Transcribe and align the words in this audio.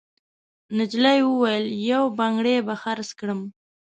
نجلۍ 0.77 1.19
وویل: 1.29 1.65
«یو 1.91 2.03
بنګړی 2.17 2.55
به 2.67 2.75
خرڅ 2.81 3.09
کړم.» 3.19 3.41